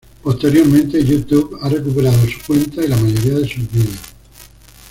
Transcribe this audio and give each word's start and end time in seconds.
Posteriormente, 0.23 1.05
YouTube 1.05 1.59
ha 1.61 1.69
recuperado 1.69 2.25
su 2.27 2.39
cuenta 2.47 2.83
y 2.83 2.87
la 2.87 2.97
mayoría 2.97 3.35
de 3.37 3.47
sus 3.47 3.69
vídeos. 3.71 3.99